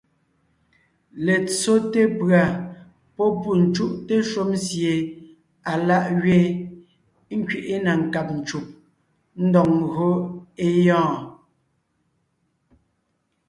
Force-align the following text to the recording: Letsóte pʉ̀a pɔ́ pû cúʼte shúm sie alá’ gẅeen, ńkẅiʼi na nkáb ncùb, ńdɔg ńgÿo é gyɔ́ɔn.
Letsóte 1.25 2.01
pʉ̀a 2.17 2.43
pɔ́ 3.15 3.29
pû 3.41 3.51
cúʼte 3.75 4.15
shúm 4.29 4.49
sie 4.65 4.91
alá’ 5.71 5.97
gẅeen, 6.21 6.49
ńkẅiʼi 7.39 7.75
na 7.85 7.91
nkáb 8.03 8.27
ncùb, 8.39 8.65
ńdɔg 9.45 9.67
ńgÿo 9.81 10.11
é 10.63 10.65
gyɔ́ɔn. 10.83 11.17